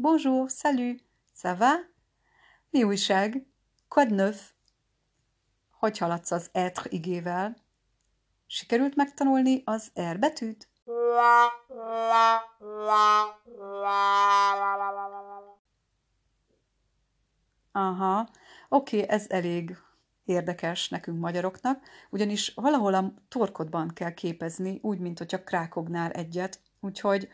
bonjour, 0.00 0.50
salut, 0.50 0.98
ça 1.34 1.54
va? 1.54 1.74
Mi 2.70 2.82
újság? 2.82 3.46
Quoi 3.88 4.06
de 4.06 4.14
neuf? 4.14 4.52
Hogy 5.70 5.98
haladsz 5.98 6.30
az 6.30 6.48
être 6.52 6.86
igével? 6.90 7.56
Sikerült 8.46 8.96
megtanulni 8.96 9.62
az 9.64 9.92
R 10.12 10.18
betűt? 10.18 10.68
Aha, 17.72 18.28
oké, 18.68 19.02
okay, 19.02 19.08
ez 19.08 19.26
elég 19.28 19.76
érdekes 20.24 20.88
nekünk 20.88 21.20
magyaroknak, 21.20 21.82
ugyanis 22.10 22.52
valahol 22.54 22.94
a 22.94 23.14
torkodban 23.28 23.88
kell 23.88 24.14
képezni, 24.14 24.78
úgy, 24.82 24.98
mint 24.98 25.18
hogyha 25.18 25.44
krákognál 25.44 26.10
egyet, 26.10 26.60
úgyhogy 26.80 27.28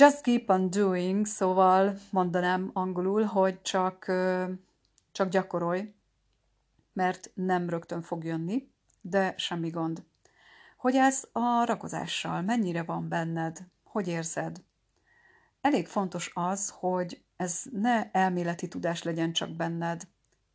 just 0.00 0.20
keep 0.22 0.50
on 0.50 0.70
doing, 0.70 1.26
szóval 1.26 1.98
mondanám 2.10 2.70
angolul, 2.72 3.22
hogy 3.22 3.62
csak, 3.62 4.04
csak 5.12 5.28
gyakorolj, 5.28 5.94
mert 6.92 7.30
nem 7.34 7.68
rögtön 7.68 8.02
fog 8.02 8.24
jönni, 8.24 8.70
de 9.00 9.34
semmi 9.36 9.70
gond. 9.70 10.02
Hogy 10.76 10.96
ez 10.96 11.24
a 11.32 11.64
rakozással? 11.64 12.42
Mennyire 12.42 12.82
van 12.82 13.08
benned? 13.08 13.58
Hogy 13.84 14.08
érzed? 14.08 14.62
Elég 15.60 15.86
fontos 15.86 16.30
az, 16.34 16.74
hogy 16.78 17.22
ez 17.36 17.62
ne 17.72 18.10
elméleti 18.10 18.68
tudás 18.68 19.02
legyen 19.02 19.32
csak 19.32 19.50
benned. 19.50 20.08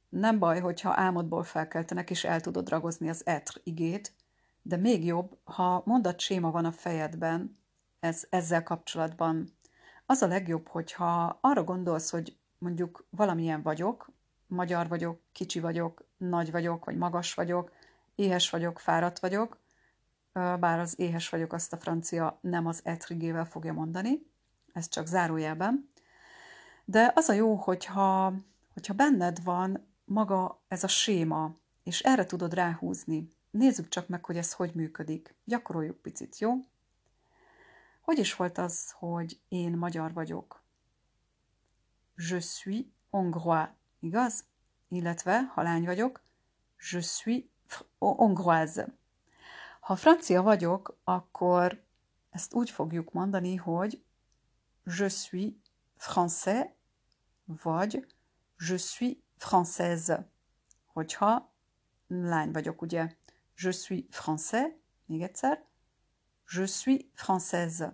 Nem 0.09 0.39
baj, 0.39 0.59
hogyha 0.59 0.93
álmodból 0.95 1.43
felkeltenek, 1.43 2.09
és 2.09 2.23
el 2.23 2.41
tudod 2.41 2.69
ragozni 2.69 3.09
az 3.09 3.25
etr 3.25 3.61
igét, 3.63 4.13
de 4.61 4.77
még 4.77 5.05
jobb, 5.05 5.37
ha 5.43 5.81
mondat 5.85 6.19
séma 6.19 6.51
van 6.51 6.65
a 6.65 6.71
fejedben, 6.71 7.57
ez, 8.05 8.25
ezzel 8.29 8.63
kapcsolatban. 8.63 9.49
Az 10.05 10.21
a 10.21 10.27
legjobb, 10.27 10.67
hogyha 10.67 11.37
arra 11.41 11.63
gondolsz, 11.63 12.09
hogy 12.09 12.37
mondjuk 12.57 13.05
valamilyen 13.09 13.61
vagyok, 13.61 14.11
magyar 14.47 14.87
vagyok, 14.87 15.21
kicsi 15.31 15.59
vagyok, 15.59 16.05
nagy 16.17 16.51
vagyok, 16.51 16.85
vagy 16.85 16.97
magas 16.97 17.33
vagyok, 17.33 17.71
éhes 18.15 18.49
vagyok, 18.49 18.79
fáradt 18.79 19.19
vagyok, 19.19 19.59
bár 20.33 20.79
az 20.79 20.99
éhes 20.99 21.29
vagyok 21.29 21.53
azt 21.53 21.73
a 21.73 21.77
francia 21.77 22.37
nem 22.41 22.67
az 22.67 22.79
etrigével 22.83 23.45
fogja 23.45 23.73
mondani, 23.73 24.27
ez 24.73 24.89
csak 24.89 25.07
zárójelben. 25.07 25.89
De 26.85 27.11
az 27.15 27.29
a 27.29 27.33
jó, 27.33 27.55
hogyha, 27.55 28.33
hogyha 28.73 28.93
benned 28.93 29.43
van 29.43 29.87
maga 30.05 30.61
ez 30.67 30.83
a 30.83 30.87
séma, 30.87 31.55
és 31.83 32.01
erre 32.01 32.25
tudod 32.25 32.53
ráhúzni. 32.53 33.27
Nézzük 33.51 33.87
csak 33.87 34.07
meg, 34.07 34.25
hogy 34.25 34.37
ez 34.37 34.53
hogy 34.53 34.71
működik. 34.73 35.35
Gyakoroljuk 35.43 36.01
picit, 36.01 36.39
jó? 36.39 36.53
Hogy 38.05 38.17
is 38.17 38.35
volt 38.35 38.57
az, 38.57 38.91
hogy 38.91 39.39
én 39.47 39.71
magyar 39.71 40.13
vagyok? 40.13 40.63
Je 42.15 42.39
suis 42.39 42.85
hongrois, 43.09 43.69
igaz? 43.99 44.45
Illetve, 44.87 45.41
ha 45.53 45.61
lány 45.61 45.85
vagyok, 45.85 46.21
je 46.91 47.01
suis 47.01 47.45
hongroise. 47.97 48.97
Ha 49.79 49.95
francia 49.95 50.41
vagyok, 50.41 50.97
akkor 51.03 51.83
ezt 52.29 52.53
úgy 52.53 52.69
fogjuk 52.69 53.11
mondani, 53.11 53.55
hogy 53.55 54.03
je 54.83 55.09
suis 55.09 55.53
français, 55.99 56.69
vagy 57.45 58.05
je 58.57 58.77
suis 58.77 59.17
française. 59.39 60.25
Hogyha 60.85 61.53
lány 62.07 62.51
vagyok, 62.51 62.81
ugye? 62.81 63.15
Je 63.55 63.71
suis 63.71 64.05
français, 64.11 64.73
még 65.05 65.21
egyszer, 65.21 65.65
je 66.47 66.65
suis 66.65 67.05
française. 67.15 67.93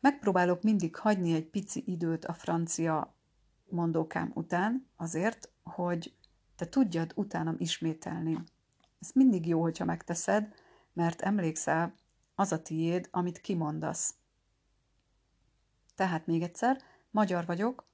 Megpróbálok 0.00 0.62
mindig 0.62 0.96
hagyni 0.96 1.34
egy 1.34 1.46
pici 1.46 1.84
időt 1.86 2.24
a 2.24 2.32
francia 2.32 3.14
mondókám 3.68 4.30
után, 4.34 4.88
azért, 4.96 5.50
hogy 5.62 6.14
te 6.56 6.66
tudjad 6.68 7.12
utánam 7.14 7.54
ismételni. 7.58 8.38
Ez 9.00 9.10
mindig 9.14 9.46
jó, 9.46 9.60
hogyha 9.60 9.84
megteszed, 9.84 10.54
mert 10.92 11.20
emlékszel, 11.20 11.94
az 12.34 12.52
a 12.52 12.62
tiéd, 12.62 13.08
amit 13.10 13.40
kimondasz. 13.40 14.14
Tehát 15.94 16.26
még 16.26 16.42
egyszer, 16.42 16.82
magyar 17.10 17.46
vagyok, 17.46 17.84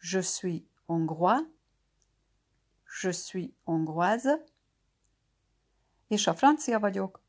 je 0.00 0.22
suis 0.22 0.62
hongrois, 0.86 1.40
je 3.02 3.12
suis 3.12 3.50
hongroise, 3.64 4.44
és 6.08 6.26
a 6.26 6.34
francia 6.34 6.78
vagyok, 6.78 7.20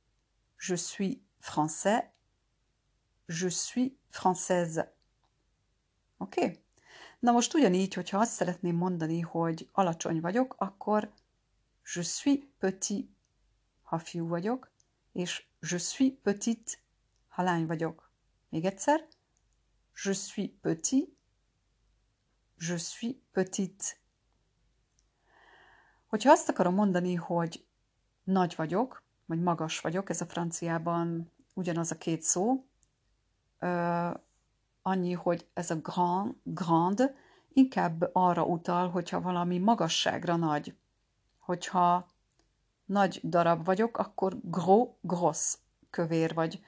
je 0.68 0.76
suis 0.76 1.18
français, 1.42 2.04
je 3.28 3.50
suis 3.50 3.98
française. 4.10 4.86
Oké? 6.18 6.44
Okay? 6.44 6.60
Na 7.20 7.32
most 7.32 7.54
ugyanígy, 7.54 7.94
hogyha 7.94 8.20
azt 8.20 8.32
szeretném 8.32 8.76
mondani, 8.76 9.20
hogy 9.20 9.70
alacsony 9.72 10.22
vagyok, 10.22 10.56
akkor 10.58 11.14
je 11.96 12.02
suis 12.04 12.40
petit, 12.60 13.10
ha 13.82 14.00
fiú 14.00 14.28
vagyok, 14.28 14.72
és 15.12 15.46
je 15.60 15.78
suis 15.78 16.14
petite, 16.24 16.72
ha 17.28 17.44
lány 17.44 17.66
vagyok. 17.66 18.12
Még 18.50 18.66
egyszer, 18.66 19.08
je 20.04 20.14
suis 20.14 20.52
petit, 20.62 21.18
je 22.58 22.78
suis 22.78 23.16
petite. 23.32 23.86
Hogyha 26.08 26.32
azt 26.32 26.50
akarom 26.50 26.74
mondani, 26.74 27.16
hogy 27.16 27.66
nagy 28.24 28.56
vagyok, 28.56 29.04
vagy 29.32 29.42
magas 29.42 29.80
vagyok, 29.80 30.10
ez 30.10 30.22
a 30.22 30.26
franciában 30.26 31.32
ugyanaz 31.54 31.92
a 31.92 31.98
két 31.98 32.22
szó, 32.22 32.66
uh, 33.62 34.14
annyi, 34.82 35.12
hogy 35.14 35.48
ez 35.54 35.72
a 35.72 35.76
grand, 35.76 36.36
grand 36.44 37.14
inkább 37.54 38.10
arra 38.14 38.44
utal, 38.44 38.90
hogyha 38.90 39.22
valami 39.22 39.58
magasságra 39.58 40.36
nagy. 40.36 40.76
Hogyha 41.40 42.08
nagy 42.86 43.20
darab 43.24 43.66
vagyok, 43.66 43.98
akkor 43.98 44.38
gros, 44.44 44.88
gross, 45.02 45.58
kövér 45.90 46.34
vagy. 46.34 46.62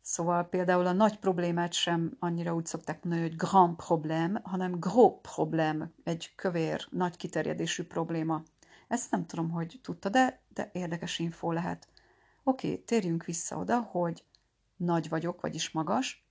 Szóval 0.00 0.44
például 0.44 0.86
a 0.86 0.92
nagy 0.92 1.18
problémát 1.18 1.72
sem 1.72 2.16
annyira 2.18 2.54
úgy 2.54 2.66
szokták 2.66 3.04
mondani, 3.04 3.28
hogy 3.28 3.36
grand 3.36 3.76
problém, 3.76 4.38
hanem 4.42 4.80
gros 4.80 5.12
problém, 5.22 5.92
egy 6.04 6.32
kövér, 6.36 6.86
nagy 6.90 7.16
kiterjedésű 7.16 7.84
probléma. 7.84 8.42
Ezt 8.94 9.10
nem 9.10 9.26
tudom, 9.26 9.50
hogy 9.50 9.78
tudta, 9.82 10.08
de, 10.08 10.42
de 10.48 10.70
érdekes 10.72 11.18
info 11.18 11.52
lehet. 11.52 11.88
Oké, 12.42 12.76
térjünk 12.76 13.24
vissza 13.24 13.56
oda, 13.56 13.80
hogy 13.80 14.24
nagy 14.76 15.08
vagyok, 15.08 15.40
vagyis 15.40 15.70
magas. 15.70 16.26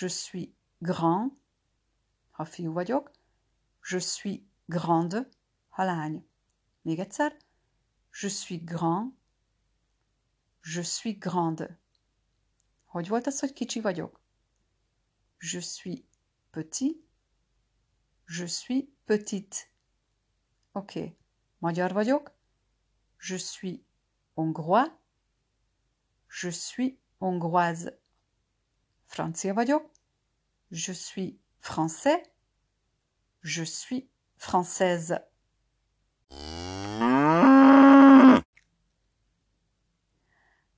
Je 0.00 0.08
suis 0.08 0.48
grand, 0.78 1.32
ha 2.30 2.44
fiú 2.44 2.72
vagyok. 2.72 3.10
Je 3.90 3.98
suis 3.98 4.40
grande, 4.64 5.28
ha 5.68 5.84
lány. 5.84 6.28
Még 6.82 6.98
egyszer. 6.98 7.36
Je 8.20 8.28
suis 8.28 8.64
grand. 8.64 9.12
Je 10.74 10.82
suis 10.82 11.18
grande. 11.18 11.78
Hogy 12.84 13.08
volt 13.08 13.26
az, 13.26 13.40
hogy 13.40 13.52
kicsi 13.52 13.80
vagyok? 13.80 14.20
Je 15.38 15.60
suis 15.60 16.04
petit. 16.50 16.96
Je 18.24 18.46
suis 18.46 18.84
petite. 19.04 19.56
Oké. 20.72 21.00
Okay. 21.00 21.16
Magyar 21.58 21.92
vagyok. 21.92 22.30
Je 23.18 23.36
suis 23.36 23.84
hongrois. 24.34 24.90
Je 26.28 26.50
suis 26.50 26.98
hongroise. 27.20 27.98
Francia 29.04 29.54
vagyok. 29.54 29.90
Je 30.70 30.92
suis 30.92 31.38
français. 31.60 32.22
Je 33.42 33.64
suis 33.64 34.08
française. 34.36 35.24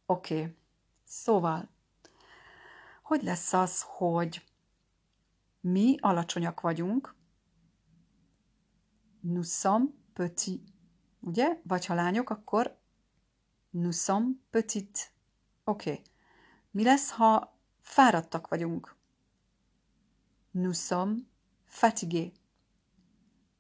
Oké, 0.06 0.40
okay. 0.40 0.56
szóval, 1.04 1.68
hogy 3.02 3.22
lesz 3.22 3.52
az, 3.52 3.82
hogy 3.86 4.44
mi 5.60 5.96
alacsonyak 6.00 6.60
vagyunk, 6.60 7.14
nous 9.20 9.58
sommes 9.58 9.90
petits, 10.18 10.62
ugye? 11.20 11.60
Vagy 11.62 11.86
ha 11.86 11.94
lányok, 11.94 12.30
akkor 12.30 12.78
nous 13.70 14.02
sommes 14.02 14.36
petites. 14.50 15.12
Oké. 15.64 15.90
Okay. 15.90 16.02
Mi 16.70 16.82
lesz, 16.82 17.10
ha 17.10 17.58
fáradtak 17.80 18.48
vagyunk? 18.48 18.96
Nous 20.50 20.78
sommes 20.86 21.22
fatigués. 21.64 22.32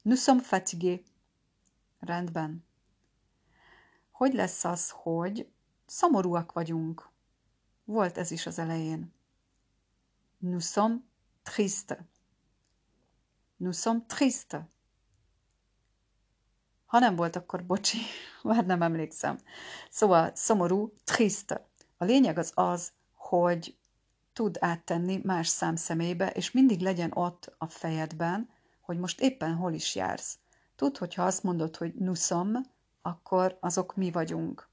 Nous 0.02 0.22
sommes 0.22 0.46
fatigués. 0.46 1.00
Rendben. 1.98 2.64
Hogy 4.10 4.34
lesz 4.34 4.64
az, 4.64 4.90
hogy 4.90 5.50
Szomorúak 5.86 6.52
vagyunk. 6.52 7.10
Volt 7.84 8.18
ez 8.18 8.30
is 8.30 8.46
az 8.46 8.58
elején. 8.58 9.12
Nous 10.38 10.70
sommes 10.70 11.00
tristes. 11.42 11.98
Nous 13.56 13.80
sommes 13.80 14.02
tristes. 14.06 14.62
Ha 16.88 16.98
nem 16.98 17.16
volt, 17.16 17.36
akkor 17.36 17.64
bocsi, 17.64 17.98
már 18.42 18.66
nem 18.66 18.82
emlékszem. 18.82 19.38
Szóval 19.90 20.30
szomorú, 20.34 20.92
triste. 21.04 21.66
A 21.96 22.04
lényeg 22.04 22.38
az 22.38 22.52
az, 22.54 22.92
hogy 23.14 23.76
tud 24.32 24.56
áttenni 24.60 25.20
más 25.24 25.48
szám 25.48 25.76
személybe, 25.76 26.30
és 26.30 26.50
mindig 26.50 26.80
legyen 26.80 27.10
ott 27.14 27.54
a 27.58 27.66
fejedben, 27.66 28.48
hogy 28.80 28.98
most 28.98 29.20
éppen 29.20 29.54
hol 29.54 29.72
is 29.72 29.94
jársz. 29.94 30.38
Tudd, 30.76 30.98
hogyha 30.98 31.24
azt 31.24 31.42
mondod, 31.42 31.76
hogy 31.76 31.94
nuszom, 31.94 32.52
akkor 33.02 33.58
azok 33.60 33.96
mi 33.96 34.10
vagyunk. 34.10 34.68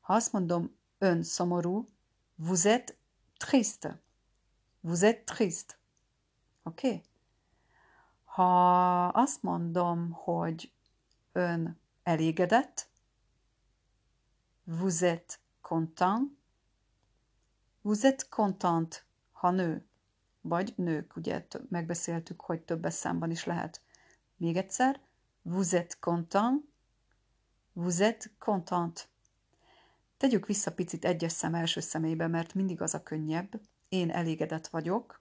Ha 0.00 0.14
azt 0.14 0.32
mondom, 0.32 0.76
ön 0.98 1.22
szomorú, 1.22 1.88
vous 2.34 2.64
êtes 2.64 2.96
triste. 3.36 4.00
Vous 4.80 5.02
êtes 5.02 5.24
triste. 5.24 5.74
Oké? 6.62 6.86
Okay? 6.86 7.02
Ha 8.24 9.06
azt 9.06 9.42
mondom, 9.42 10.10
hogy 10.10 10.72
ön 11.32 11.80
elégedett, 12.02 12.88
vous 14.64 15.02
êtes 15.02 15.40
content, 15.60 16.30
vous 17.82 18.04
êtes 18.04 18.28
contente, 18.28 18.96
ha 19.32 19.50
nő, 19.50 19.86
vagy 20.40 20.72
nők, 20.76 21.16
ugye 21.16 21.46
megbeszéltük, 21.68 22.40
hogy 22.40 22.62
többes 22.62 22.94
számban 22.94 23.30
is 23.30 23.44
lehet. 23.44 23.80
Még 24.36 24.56
egyszer, 24.56 25.00
vous 25.42 25.72
êtes 25.72 25.98
content, 26.00 26.64
vous 27.72 28.00
êtes 28.00 28.30
contente. 28.38 29.02
Tegyük 30.16 30.46
vissza 30.46 30.72
picit 30.72 31.04
egyes 31.04 31.32
szem 31.32 31.54
első 31.54 31.80
személybe, 31.80 32.26
mert 32.26 32.54
mindig 32.54 32.80
az 32.80 32.94
a 32.94 33.02
könnyebb. 33.02 33.60
Én 33.88 34.10
elégedett 34.10 34.66
vagyok. 34.66 35.20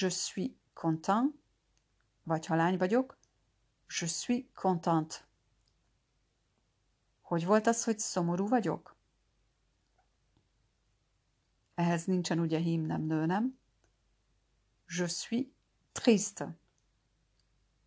Je 0.00 0.08
suis 0.08 0.50
content. 0.72 1.34
Vagy 2.22 2.46
ha 2.46 2.54
lány 2.54 2.76
vagyok, 2.76 3.17
je 3.88 4.06
suis 4.06 4.46
contente. 4.54 5.16
Hogy 7.20 7.44
volt 7.44 7.66
az, 7.66 7.84
hogy 7.84 7.98
szomorú 7.98 8.48
vagyok? 8.48 8.96
Ehhez 11.74 12.04
nincsen 12.04 12.38
ugye 12.38 12.58
hím, 12.58 12.82
nem 12.82 13.02
nő, 13.02 13.26
nem? 13.26 13.58
Je 14.86 15.06
suis 15.06 15.46
triste. 15.92 16.58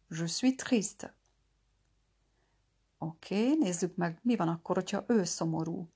Je 0.08 0.28
suis 0.28 0.56
triste. 0.56 1.16
Oké, 2.98 3.44
okay, 3.44 3.58
nézzük 3.58 3.96
meg, 3.96 4.20
mi 4.24 4.36
van 4.36 4.48
akkor, 4.48 4.76
hogyha 4.76 5.06
ő 5.08 5.24
szomorú. 5.24 5.90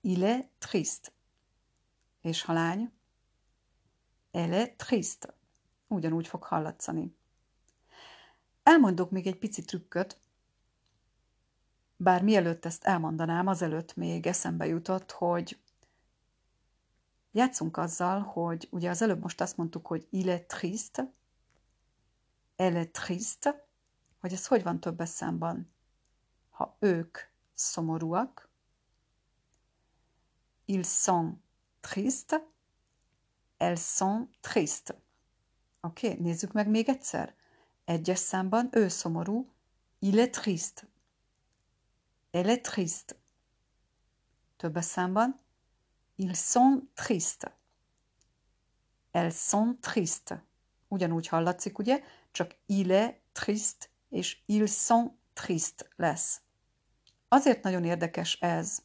Il 0.00 0.24
est 0.24 0.48
triste. 0.58 1.12
És 2.20 2.42
ha 2.42 2.52
lány? 2.52 2.92
Elle 4.30 4.56
est 4.56 4.76
triste. 4.76 5.34
Ugyanúgy 5.88 6.26
fog 6.26 6.42
hallatszani. 6.42 7.16
Elmondok 8.82 9.10
még 9.10 9.26
egy 9.26 9.38
pici 9.38 9.62
trükköt, 9.62 10.18
bár 11.96 12.22
mielőtt 12.22 12.64
ezt 12.64 12.84
elmondanám, 12.84 13.46
azelőtt 13.46 13.96
még 13.96 14.26
eszembe 14.26 14.66
jutott, 14.66 15.10
hogy 15.10 15.58
játszunk 17.32 17.76
azzal, 17.76 18.20
hogy 18.20 18.68
ugye 18.70 18.90
az 18.90 19.02
előbb 19.02 19.20
most 19.20 19.40
azt 19.40 19.56
mondtuk, 19.56 19.86
hogy 19.86 20.06
il 20.10 20.30
est 20.30 20.46
triste, 20.46 21.12
elle 22.56 22.78
est 22.78 22.92
triste, 22.92 23.66
hogy 24.20 24.32
ez 24.32 24.46
hogy 24.46 24.62
van 24.62 24.80
többes 24.80 25.08
számban. 25.08 25.72
Ha 26.50 26.76
ők 26.78 27.18
szomorúak, 27.54 28.48
ils 30.64 31.02
sont 31.02 31.34
tristes, 31.80 32.42
elles 33.56 33.94
sont 33.94 34.28
tristes. 34.40 34.96
Oké, 35.80 36.10
okay, 36.10 36.20
nézzük 36.20 36.52
meg 36.52 36.68
még 36.68 36.88
egyszer. 36.88 37.34
Egyes 37.92 38.18
számban 38.18 38.68
ő 38.70 38.88
szomorú, 38.88 39.52
il 39.98 40.18
est 40.18 40.30
triste. 40.30 40.82
Elle 42.30 42.50
est 42.50 42.62
triste. 42.62 43.14
Többes 44.56 44.84
számban, 44.84 45.40
ils 46.16 46.38
sont 46.38 46.82
tristes. 46.94 47.52
Elles 49.10 49.34
sont 49.34 49.80
tristes. 49.80 50.38
Ugyanúgy 50.88 51.28
hallatszik, 51.28 51.78
ugye? 51.78 52.02
Csak 52.30 52.54
il 52.66 52.90
est 52.90 53.20
triste 53.32 53.86
és 54.08 54.42
ils 54.46 54.70
sont 54.70 55.12
triste 55.32 55.86
lesz. 55.96 56.40
Azért 57.28 57.62
nagyon 57.62 57.84
érdekes 57.84 58.40
ez, 58.40 58.82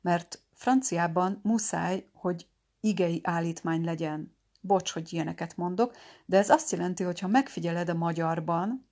mert 0.00 0.42
franciában 0.52 1.40
muszáj, 1.42 2.08
hogy 2.12 2.46
igei 2.80 3.20
állítmány 3.22 3.84
legyen. 3.84 4.36
Bocs, 4.60 4.92
hogy 4.92 5.12
ilyeneket 5.12 5.56
mondok, 5.56 5.96
de 6.26 6.38
ez 6.38 6.50
azt 6.50 6.70
jelenti, 6.70 7.02
hogy 7.02 7.20
ha 7.20 7.26
megfigyeled 7.26 7.88
a 7.88 7.94
magyarban, 7.94 8.88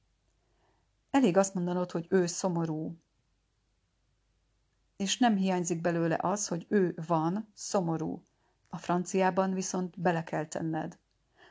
elég 1.11 1.37
azt 1.37 1.55
mondanod, 1.55 1.91
hogy 1.91 2.07
ő 2.11 2.27
szomorú. 2.27 2.97
És 4.97 5.19
nem 5.19 5.37
hiányzik 5.37 5.81
belőle 5.81 6.19
az, 6.21 6.49
hogy 6.49 6.67
ő 6.69 6.95
van 7.07 7.51
szomorú. 7.55 8.23
A 8.69 8.77
franciában 8.79 9.55
viszont 9.55 10.01
bele 10.01 10.25
kell 10.25 10.47
tenned. 10.47 10.99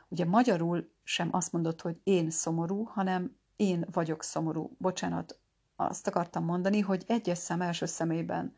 Ugye 0.08 0.24
magyarul 0.24 0.90
sem 1.02 1.28
azt 1.32 1.52
mondod, 1.52 1.80
hogy 1.80 2.00
én 2.04 2.30
szomorú, 2.30 2.84
hanem 2.84 3.36
én 3.56 3.86
vagyok 3.92 4.22
szomorú. 4.22 4.76
Bocsánat, 4.78 5.38
azt 5.76 6.06
akartam 6.06 6.44
mondani, 6.44 6.80
hogy 6.80 7.04
egyes 7.06 7.38
szem 7.38 7.60
első 7.60 7.86
szemében 7.86 8.54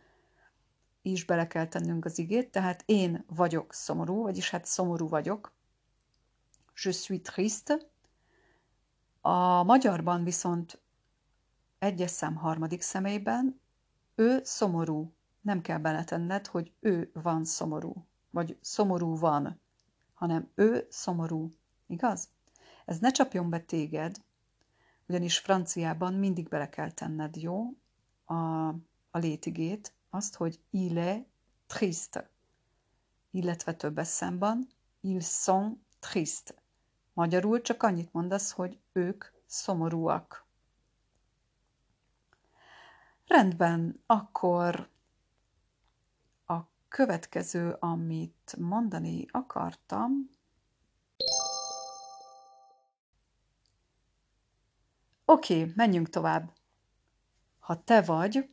is 1.03 1.25
bele 1.25 1.47
kell 1.47 1.67
tennünk 1.67 2.05
az 2.05 2.19
igét, 2.19 2.51
tehát 2.51 2.83
én 2.87 3.25
vagyok 3.27 3.75
szomorú, 3.75 4.23
vagyis 4.23 4.51
hát 4.51 4.65
szomorú 4.65 5.09
vagyok. 5.09 5.53
Je 6.83 6.93
suis 6.93 7.21
triste. 7.23 7.79
A 9.21 9.63
magyarban 9.63 10.25
viszont 10.25 10.81
egyes 11.79 12.11
szám 12.11 12.35
harmadik 12.35 12.83
személyben 12.83 13.61
ő 14.15 14.41
szomorú. 14.45 15.13
Nem 15.41 15.61
kell 15.61 15.79
beletenned, 15.79 16.47
hogy 16.47 16.73
ő 16.81 17.11
van 17.13 17.45
szomorú, 17.45 18.07
vagy 18.31 18.59
szomorú 18.61 19.17
van, 19.17 19.61
hanem 20.15 20.51
ő 20.55 20.87
szomorú. 20.91 21.51
Igaz? 21.87 22.29
Ez 22.85 22.99
ne 22.99 23.11
csapjon 23.11 23.51
be 23.51 23.61
téged, 23.61 24.17
ugyanis 25.09 25.39
franciában 25.39 26.15
mindig 26.15 26.49
bele 26.49 26.69
kell 26.69 26.91
tenned, 26.91 27.37
jó? 27.37 27.75
A, 28.25 28.69
a 29.11 29.19
létigét, 29.19 29.93
azt, 30.11 30.35
hogy 30.35 30.61
il 30.71 30.99
est 30.99 31.27
triste, 31.67 32.31
illetve 33.31 33.75
többes 33.75 34.09
számban 34.09 34.69
ils 35.01 35.27
sont 35.27 35.79
triste. 35.99 36.55
Magyarul 37.13 37.61
csak 37.61 37.83
annyit 37.83 38.13
mondasz, 38.13 38.51
hogy 38.51 38.79
ők 38.93 39.25
szomorúak. 39.47 40.45
Rendben, 43.27 44.03
akkor 44.07 44.89
a 46.47 46.59
következő, 46.89 47.77
amit 47.79 48.57
mondani 48.59 49.27
akartam, 49.31 50.31
Oké, 55.25 55.61
okay, 55.61 55.73
menjünk 55.77 56.09
tovább. 56.09 56.53
Ha 57.59 57.85
te 57.85 58.03
vagy, 58.03 58.51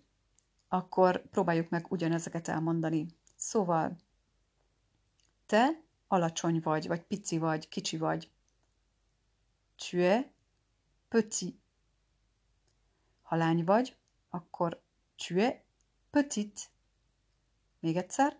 akkor 0.67 1.29
próbáljuk 1.29 1.69
meg 1.69 1.91
ugyanezeket 1.91 2.47
elmondani. 2.47 3.07
Szóval, 3.35 3.97
te 5.45 5.81
alacsony 6.07 6.59
vagy, 6.59 6.87
vagy 6.87 7.01
pici 7.01 7.37
vagy, 7.37 7.67
kicsi 7.67 7.97
vagy. 7.97 8.31
Tu 9.75 9.97
es 9.97 10.25
petit. 11.07 11.59
Ha 13.21 13.35
lány 13.35 13.63
vagy, 13.63 13.97
akkor 14.29 14.81
tu 15.15 15.39
es 15.39 15.55
petite. 16.09 16.61
Még 17.79 17.95
egyszer. 17.95 18.39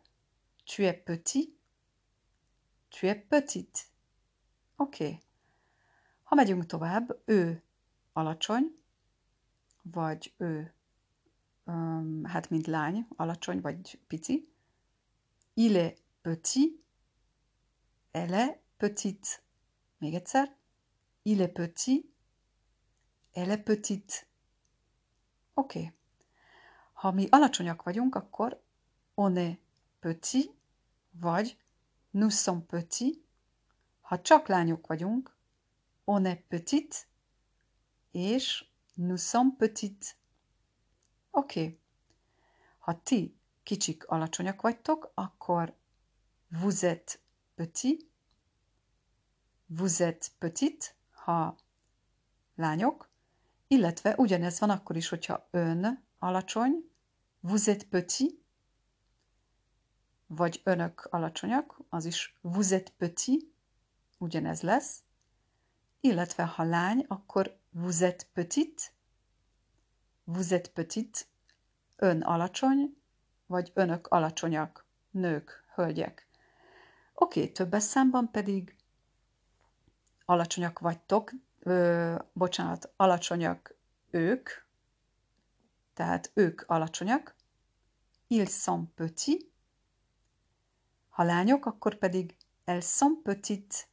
Tu 0.65 0.83
es 0.83 1.03
petit. 1.03 1.59
Tu 2.89 3.07
es 3.07 3.25
petite. 3.27 3.79
Oké. 4.75 5.05
Okay. 5.05 5.19
Ha 6.23 6.35
megyünk 6.35 6.65
tovább, 6.65 7.21
ő 7.25 7.63
alacsony, 8.13 8.77
vagy 9.81 10.33
ő, 10.37 10.73
hát 12.23 12.49
mint 12.49 12.67
lány, 12.67 13.07
alacsony 13.15 13.61
vagy 13.61 13.99
pici. 14.07 14.51
Il 15.53 15.75
est 15.75 16.01
petit, 16.21 16.81
elle 18.11 18.33
est 18.33 18.59
petite. 18.77 19.27
Még 19.97 20.13
egyszer. 20.13 20.55
Il 21.23 21.41
est 21.41 21.53
petit, 21.53 22.05
elle 23.33 23.51
est 23.51 23.63
petite. 23.63 24.27
Oké. 25.53 25.79
Okay. 25.79 25.91
Ha 26.93 27.11
mi 27.11 27.27
alacsonyak 27.29 27.83
vagyunk, 27.83 28.15
akkor 28.15 28.63
on 29.15 29.35
est 29.35 29.59
petit, 29.99 30.51
vagy 31.11 31.57
nous 32.11 32.41
sommes 32.41 32.65
petits. 32.65 33.19
Ha 34.01 34.21
csak 34.21 34.47
lányok 34.47 34.87
vagyunk, 34.87 35.35
on 36.05 36.25
est 36.25 36.43
petite, 36.47 36.97
és 38.11 38.65
nous 38.93 39.29
sommes 39.29 39.55
petites. 39.57 40.15
Oké. 41.37 41.79
Ha 42.79 43.01
ti 43.03 43.37
kicsik 43.63 44.07
alacsonyak 44.07 44.61
vagytok, 44.61 45.11
akkor 45.13 45.73
vous 46.47 46.83
êtes 46.83 47.19
petit, 47.55 48.09
vous 49.65 50.01
êtes 50.01 50.31
petite, 50.39 50.95
ha 51.11 51.55
lányok, 52.55 53.09
illetve 53.67 54.15
ugyanez 54.17 54.59
van 54.59 54.69
akkor 54.69 54.95
is, 54.95 55.09
hogyha 55.09 55.47
ön 55.51 56.03
alacsony, 56.19 56.89
vous 57.39 57.67
êtes 57.67 57.87
petit, 57.89 58.43
vagy 60.27 60.61
önök 60.63 61.07
alacsonyak, 61.09 61.79
az 61.89 62.05
is 62.05 62.35
vous 62.41 62.71
êtes 62.71 62.93
petit, 62.97 63.53
ugyanez 64.17 64.61
lesz, 64.61 65.03
illetve 65.99 66.43
ha 66.45 66.63
lány, 66.63 67.05
akkor 67.07 67.57
vous 67.71 68.01
êtes 68.01 68.27
petite, 68.33 68.95
vous 70.27 70.53
êtes 70.53 70.73
petite, 70.73 71.25
ön 71.95 72.21
alacsony, 72.21 72.97
vagy 73.45 73.71
önök 73.73 74.07
alacsonyak, 74.07 74.85
nők, 75.11 75.63
hölgyek. 75.73 76.27
Oké, 77.13 77.47
többes 77.47 77.83
számban 77.83 78.31
pedig 78.31 78.75
alacsonyak 80.25 80.79
vagytok, 80.79 81.31
ö, 81.59 82.15
bocsánat, 82.33 82.91
alacsonyak 82.95 83.75
ők, 84.09 84.49
tehát 85.93 86.31
ők 86.33 86.63
alacsonyak, 86.67 87.35
ils 88.27 88.49
sont 88.49 88.89
petits, 88.95 89.45
ha 91.09 91.23
lányok, 91.23 91.65
akkor 91.65 91.95
pedig 91.95 92.35
elles 92.65 92.85
sont 92.85 93.21
petites. 93.23 93.87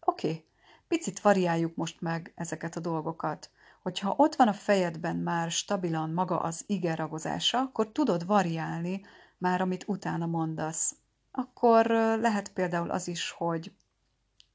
Oké, 0.00 0.44
picit 0.88 1.20
variáljuk 1.20 1.76
most 1.76 2.00
meg 2.00 2.32
ezeket 2.34 2.76
a 2.76 2.80
dolgokat. 2.80 3.50
Hogyha 3.86 4.14
ott 4.16 4.34
van 4.34 4.48
a 4.48 4.52
fejedben 4.52 5.16
már 5.16 5.50
stabilan 5.50 6.10
maga 6.10 6.40
az 6.40 6.64
ige 6.66 6.94
ragozása, 6.94 7.58
akkor 7.58 7.92
tudod 7.92 8.26
variálni 8.26 9.04
már, 9.38 9.60
amit 9.60 9.88
utána 9.88 10.26
mondasz. 10.26 10.96
Akkor 11.30 11.86
lehet 12.20 12.52
például 12.52 12.90
az 12.90 13.08
is, 13.08 13.30
hogy 13.30 13.76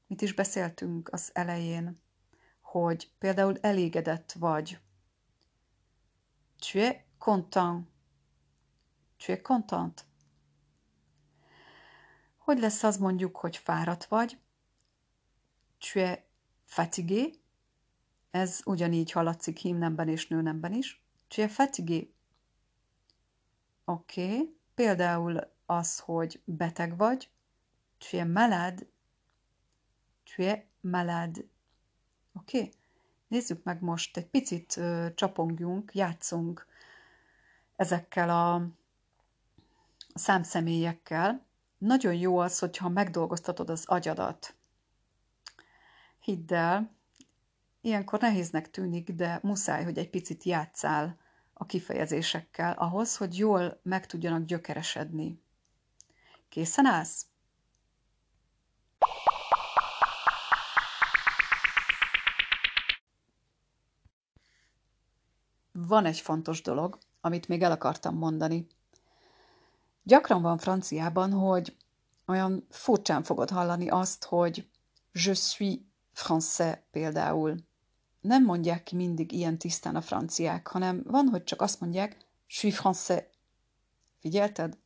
mit 0.06 0.22
is 0.22 0.34
beszéltünk 0.34 1.12
az 1.12 1.30
elején, 1.32 2.02
hogy 2.60 3.10
például 3.18 3.58
elégedett 3.60 4.32
vagy. 4.32 4.78
Tu 6.58 6.78
es 6.78 6.96
content. 7.18 7.88
Tu 9.16 9.32
es 9.32 9.40
content. 9.42 10.04
Hogy 12.36 12.58
lesz 12.58 12.82
az 12.82 12.96
mondjuk, 12.96 13.36
hogy 13.36 13.56
fáradt 13.56 14.04
vagy? 14.04 14.38
Tu 15.78 15.98
es 15.98 16.18
fatigué. 16.64 17.41
Ez 18.32 18.60
ugyanígy 18.64 19.12
hallatszik 19.12 19.58
hímnemben 19.58 20.08
és 20.08 20.28
nőnemben 20.28 20.72
is. 20.72 21.02
Tu 21.28 21.42
es 21.42 21.52
fatigué. 21.52 22.12
Oké. 23.84 24.24
Okay. 24.24 24.56
Például 24.74 25.50
az, 25.66 25.98
hogy 25.98 26.40
beteg 26.44 26.96
vagy. 26.96 27.30
Malade. 28.12 28.82
Tu 30.24 30.42
es 30.42 30.58
malade. 30.80 31.40
Oké? 32.32 32.58
Okay? 32.58 32.72
Nézzük 33.28 33.62
meg 33.62 33.82
most, 33.82 34.16
egy 34.16 34.26
picit 34.26 34.76
ö, 34.76 35.06
csapongjunk, 35.14 35.94
játszunk 35.94 36.66
ezekkel 37.76 38.30
a 38.30 38.68
számszemélyekkel. 40.14 41.44
Nagyon 41.78 42.14
jó 42.14 42.38
az, 42.38 42.58
hogyha 42.58 42.88
megdolgoztatod 42.88 43.70
az 43.70 43.84
agyadat. 43.86 44.54
Hidd 46.20 46.54
el, 46.54 46.90
ilyenkor 47.82 48.20
nehéznek 48.20 48.70
tűnik, 48.70 49.10
de 49.10 49.38
muszáj, 49.42 49.84
hogy 49.84 49.98
egy 49.98 50.10
picit 50.10 50.42
játszál 50.42 51.18
a 51.52 51.66
kifejezésekkel 51.66 52.72
ahhoz, 52.72 53.16
hogy 53.16 53.38
jól 53.38 53.80
meg 53.82 54.06
tudjanak 54.06 54.44
gyökeresedni. 54.44 55.42
Készen 56.48 56.86
állsz? 56.86 57.26
Van 65.72 66.04
egy 66.04 66.20
fontos 66.20 66.62
dolog, 66.62 66.98
amit 67.20 67.48
még 67.48 67.62
el 67.62 67.72
akartam 67.72 68.16
mondani. 68.16 68.66
Gyakran 70.02 70.42
van 70.42 70.58
franciában, 70.58 71.32
hogy 71.32 71.76
olyan 72.26 72.66
furcsán 72.70 73.22
fogod 73.22 73.50
hallani 73.50 73.88
azt, 73.88 74.24
hogy 74.24 74.68
je 75.12 75.34
suis 75.34 75.78
français 76.14 76.78
például. 76.90 77.56
Nem 78.22 78.44
mondják 78.44 78.82
ki 78.82 78.96
mindig 78.96 79.32
ilyen 79.32 79.58
tisztán 79.58 79.96
a 79.96 80.00
franciák, 80.00 80.66
hanem 80.66 81.02
van, 81.04 81.28
hogy 81.28 81.44
csak 81.44 81.60
azt 81.60 81.80
mondják, 81.80 82.16
suis 82.46 82.80
français. 82.82 83.24
Figyelted? 84.18 84.78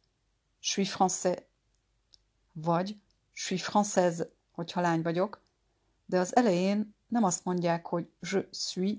Suis 0.61 0.97
français. 0.97 1.43
Vagy 2.53 2.97
suis 3.33 3.63
française, 3.63 4.27
hogyha 4.51 4.81
lány 4.81 5.03
vagyok, 5.03 5.43
de 6.07 6.19
az 6.19 6.37
elején 6.37 6.95
nem 7.09 7.25
azt 7.25 7.45
mondják, 7.45 7.87
hogy 7.87 8.11
je 8.21 8.49
suis, 8.53 8.99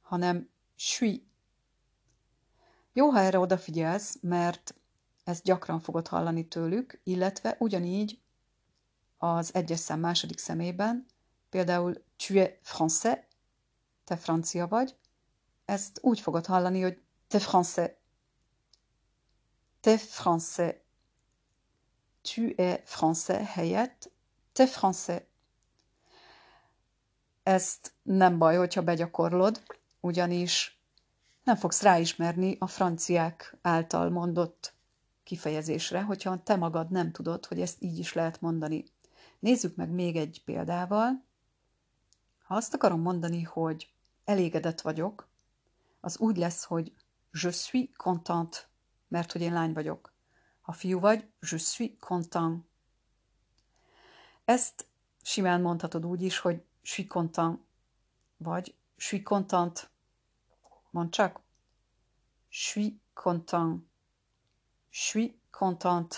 hanem 0.00 0.48
suis. 0.76 1.20
Jó, 2.92 3.08
ha 3.08 3.18
erre 3.18 3.38
odafigyelsz, 3.38 4.18
mert 4.20 4.74
ezt 5.24 5.42
gyakran 5.42 5.80
fogod 5.80 6.08
hallani 6.08 6.48
tőlük, 6.48 7.00
illetve 7.04 7.56
ugyanígy 7.58 8.20
az 9.18 9.54
egyes 9.54 9.78
szám 9.78 10.00
második 10.00 10.38
szemében, 10.38 11.06
például 11.50 12.04
tu 12.16 12.38
es 12.38 12.50
français, 12.64 13.18
te 14.08 14.16
francia 14.16 14.66
vagy, 14.66 14.96
ezt 15.64 15.98
úgy 16.02 16.20
fogod 16.20 16.46
hallani, 16.46 16.80
hogy 16.82 17.02
te 17.26 17.38
français, 17.38 17.90
te 19.80 19.96
français, 19.98 20.74
tu 22.22 22.52
es 22.56 22.80
français 22.84 23.46
helyett 23.46 24.10
te 24.52 24.66
français. 24.66 25.22
Ezt 27.42 27.92
nem 28.02 28.38
baj, 28.38 28.56
hogyha 28.56 28.82
begyakorlod, 28.82 29.62
ugyanis 30.00 30.80
nem 31.44 31.56
fogsz 31.56 31.82
ráismerni 31.82 32.56
a 32.58 32.66
franciák 32.66 33.56
által 33.62 34.10
mondott 34.10 34.74
kifejezésre, 35.24 36.02
hogyha 36.02 36.42
te 36.42 36.56
magad 36.56 36.90
nem 36.90 37.12
tudod, 37.12 37.46
hogy 37.46 37.60
ezt 37.60 37.82
így 37.82 37.98
is 37.98 38.12
lehet 38.12 38.40
mondani. 38.40 38.84
Nézzük 39.38 39.76
meg 39.76 39.90
még 39.90 40.16
egy 40.16 40.42
példával. 40.44 41.24
Ha 42.44 42.54
azt 42.54 42.74
akarom 42.74 43.00
mondani, 43.00 43.42
hogy 43.42 43.92
elégedett 44.28 44.80
vagyok, 44.80 45.28
az 46.00 46.18
úgy 46.18 46.36
lesz, 46.36 46.64
hogy 46.64 46.92
je 47.30 47.50
suis 47.50 47.88
content, 47.96 48.68
mert 49.08 49.32
hogy 49.32 49.40
én 49.40 49.52
lány 49.52 49.72
vagyok. 49.72 50.12
Ha 50.60 50.72
fiú 50.72 51.00
vagy, 51.00 51.28
je 51.40 51.58
suis 51.58 51.92
content. 52.00 52.64
Ezt 54.44 54.86
simán 55.22 55.60
mondhatod 55.60 56.04
úgy 56.06 56.22
is, 56.22 56.38
hogy 56.38 56.64
suis 56.82 57.06
content, 57.06 57.60
vagy 58.36 58.74
suis 58.96 59.22
content. 59.22 59.90
Mondd 60.90 61.10
csak. 61.10 61.40
Suis 62.48 62.92
content. 63.14 63.86
Suis 64.90 65.32
contente. 65.50 66.16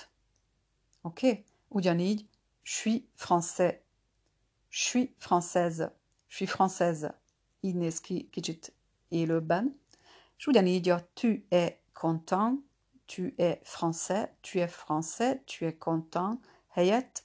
Oké? 1.01 1.29
Okay? 1.29 1.45
Ugyanígy, 1.69 2.29
suis 2.63 3.03
français. 3.17 3.81
Suis 4.69 5.11
française. 5.19 5.93
Suis 6.29 6.51
française. 6.51 7.20
Így 7.61 7.75
néz 7.75 8.01
ki 8.01 8.29
kicsit 8.31 8.73
élőbben. 9.09 9.81
És 10.37 10.47
ugyanígy 10.47 10.89
a 10.89 11.09
tu 11.13 11.29
es 11.49 11.73
content, 11.93 12.65
tu 13.07 13.23
es 13.37 13.59
français, 13.65 14.29
tu 14.41 14.59
es 14.59 14.73
français, 14.87 15.41
tu 15.45 15.65
es 15.65 15.75
content 15.79 16.47
helyett 16.69 17.23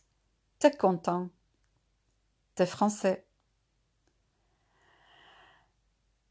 te 0.58 0.76
content, 0.76 1.32
te 2.54 2.66
français. 2.66 3.24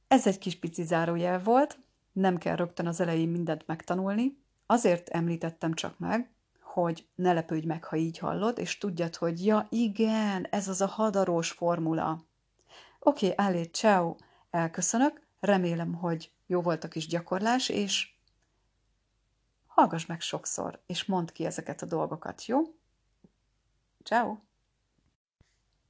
Ez 0.08 0.26
egy 0.26 0.38
kis 0.38 0.58
pici 0.58 0.82
zárójel 0.82 1.42
volt, 1.42 1.78
nem 2.12 2.38
kell 2.38 2.56
rögtön 2.56 2.86
az 2.86 3.00
elején 3.00 3.28
mindent 3.28 3.66
megtanulni, 3.66 4.44
Azért 4.66 5.08
említettem 5.08 5.74
csak 5.74 5.98
meg, 5.98 6.30
hogy 6.60 7.06
ne 7.14 7.32
lepődj 7.32 7.66
meg, 7.66 7.84
ha 7.84 7.96
így 7.96 8.18
hallod, 8.18 8.58
és 8.58 8.78
tudjad, 8.78 9.16
hogy 9.16 9.46
ja, 9.46 9.66
igen, 9.70 10.46
ez 10.50 10.68
az 10.68 10.80
a 10.80 10.86
hadarós 10.86 11.50
formula. 11.50 12.24
Oké, 13.06 13.30
okay, 13.30 13.46
állé, 13.46 13.62
ciao, 13.62 14.16
elköszönök, 14.50 15.26
remélem, 15.40 15.94
hogy 15.94 16.32
jó 16.46 16.60
volt 16.60 16.84
a 16.84 16.88
kis 16.88 17.06
gyakorlás, 17.06 17.68
és 17.68 18.14
hallgass 19.66 20.06
meg 20.06 20.20
sokszor, 20.20 20.82
és 20.86 21.04
mondd 21.04 21.32
ki 21.32 21.44
ezeket 21.44 21.82
a 21.82 21.86
dolgokat, 21.86 22.44
jó? 22.44 22.60
Ciao! 24.02 24.38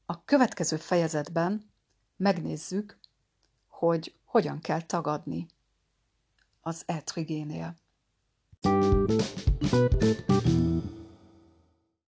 A 0.07 0.25
következő 0.25 0.77
fejezetben 0.77 1.71
megnézzük, 2.17 2.99
hogy 3.69 4.15
hogyan 4.25 4.61
kell 4.61 4.83
tagadni 4.83 5.47
az 6.61 6.83
etrigénél. 6.87 7.77
Thank 8.61 9.23
you. 10.29 11.04